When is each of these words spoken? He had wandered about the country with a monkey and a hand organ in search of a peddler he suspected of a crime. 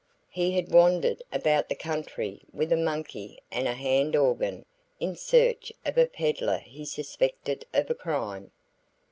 He 0.31 0.53
had 0.53 0.71
wandered 0.71 1.21
about 1.31 1.69
the 1.69 1.75
country 1.75 2.41
with 2.51 2.71
a 2.71 2.75
monkey 2.75 3.37
and 3.51 3.67
a 3.67 3.75
hand 3.75 4.15
organ 4.15 4.65
in 4.99 5.15
search 5.15 5.71
of 5.85 5.95
a 5.95 6.07
peddler 6.07 6.57
he 6.57 6.85
suspected 6.85 7.65
of 7.71 7.87
a 7.91 7.93
crime. 7.93 8.51